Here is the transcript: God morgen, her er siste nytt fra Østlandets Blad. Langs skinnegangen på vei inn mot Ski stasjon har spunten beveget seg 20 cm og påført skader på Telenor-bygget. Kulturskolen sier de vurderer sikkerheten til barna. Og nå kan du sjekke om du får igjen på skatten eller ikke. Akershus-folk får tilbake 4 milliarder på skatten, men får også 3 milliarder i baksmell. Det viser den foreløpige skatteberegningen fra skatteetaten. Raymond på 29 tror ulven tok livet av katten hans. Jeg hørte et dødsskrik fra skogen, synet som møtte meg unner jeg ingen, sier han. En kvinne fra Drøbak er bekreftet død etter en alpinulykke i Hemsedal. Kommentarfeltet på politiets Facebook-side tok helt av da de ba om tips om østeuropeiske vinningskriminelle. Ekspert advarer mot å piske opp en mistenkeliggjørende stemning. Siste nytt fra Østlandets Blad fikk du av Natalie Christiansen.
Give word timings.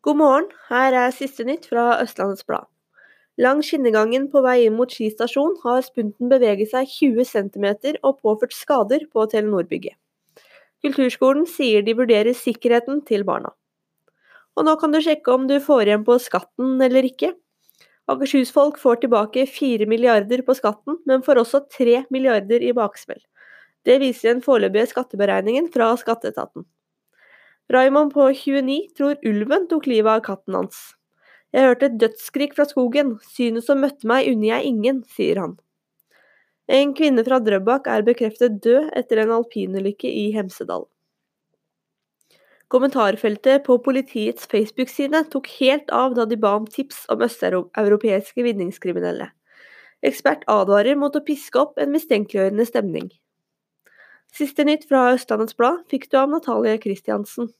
God 0.00 0.16
morgen, 0.16 0.46
her 0.70 0.94
er 0.96 1.10
siste 1.12 1.44
nytt 1.44 1.66
fra 1.68 1.98
Østlandets 2.00 2.46
Blad. 2.48 2.64
Langs 3.36 3.68
skinnegangen 3.68 4.30
på 4.32 4.40
vei 4.40 4.62
inn 4.64 4.78
mot 4.78 4.88
Ski 4.88 5.10
stasjon 5.12 5.58
har 5.60 5.82
spunten 5.84 6.30
beveget 6.30 6.70
seg 6.70 6.88
20 6.88 7.26
cm 7.28 7.66
og 7.98 8.16
påført 8.22 8.56
skader 8.56 9.04
på 9.12 9.26
Telenor-bygget. 9.28 9.98
Kulturskolen 10.80 11.44
sier 11.44 11.84
de 11.84 11.92
vurderer 11.98 12.32
sikkerheten 12.32 13.04
til 13.04 13.26
barna. 13.28 13.52
Og 14.56 14.64
nå 14.64 14.78
kan 14.80 14.96
du 14.96 15.02
sjekke 15.04 15.36
om 15.36 15.44
du 15.52 15.58
får 15.60 15.84
igjen 15.90 16.08
på 16.08 16.16
skatten 16.16 16.80
eller 16.88 17.04
ikke. 17.12 17.34
Akershus-folk 18.08 18.80
får 18.80 19.04
tilbake 19.04 19.44
4 19.52 19.84
milliarder 19.84 20.40
på 20.48 20.56
skatten, 20.56 20.96
men 21.04 21.20
får 21.28 21.44
også 21.44 21.66
3 21.76 22.06
milliarder 22.08 22.64
i 22.64 22.72
baksmell. 22.72 23.20
Det 23.84 24.00
viser 24.00 24.32
den 24.32 24.40
foreløpige 24.48 24.94
skatteberegningen 24.96 25.68
fra 25.76 25.92
skatteetaten. 26.00 26.64
Raymond 27.70 28.10
på 28.14 28.24
29 28.34 28.78
tror 28.98 29.18
ulven 29.22 29.68
tok 29.70 29.84
livet 29.86 30.10
av 30.10 30.22
katten 30.26 30.56
hans. 30.58 30.78
Jeg 31.54 31.66
hørte 31.68 31.86
et 31.86 31.98
dødsskrik 32.02 32.54
fra 32.56 32.66
skogen, 32.66 33.16
synet 33.30 33.66
som 33.66 33.78
møtte 33.82 34.06
meg 34.10 34.26
unner 34.30 34.56
jeg 34.56 34.70
ingen, 34.72 35.02
sier 35.06 35.38
han. 35.38 35.58
En 36.70 36.94
kvinne 36.98 37.22
fra 37.26 37.38
Drøbak 37.42 37.86
er 37.90 38.06
bekreftet 38.06 38.58
død 38.62 38.90
etter 38.98 39.22
en 39.22 39.34
alpinulykke 39.38 40.10
i 40.10 40.30
Hemsedal. 40.34 40.88
Kommentarfeltet 42.70 43.64
på 43.66 43.78
politiets 43.82 44.46
Facebook-side 44.50 45.24
tok 45.32 45.48
helt 45.58 45.90
av 45.90 46.14
da 46.14 46.26
de 46.30 46.38
ba 46.38 46.52
om 46.58 46.68
tips 46.70 47.02
om 47.10 47.22
østeuropeiske 47.26 48.46
vinningskriminelle. 48.46 49.26
Ekspert 50.06 50.46
advarer 50.50 50.98
mot 50.98 51.14
å 51.18 51.22
piske 51.26 51.58
opp 51.58 51.78
en 51.82 51.90
mistenkeliggjørende 51.90 52.66
stemning. 52.66 53.10
Siste 54.30 54.62
nytt 54.66 54.86
fra 54.86 55.08
Østlandets 55.16 55.58
Blad 55.58 55.82
fikk 55.90 56.06
du 56.10 56.20
av 56.22 56.30
Natalie 56.30 56.78
Christiansen. 56.82 57.50